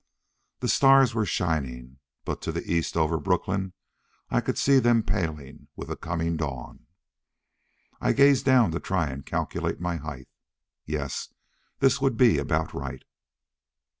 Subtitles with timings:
[0.61, 3.73] The stars were shining, but to the east over Brooklyn
[4.31, 6.87] I could see them paling with the coming dawn.
[8.01, 10.27] I gazed down to try and calculate my height.
[10.85, 11.31] Yes,
[11.81, 13.03] this would be about right.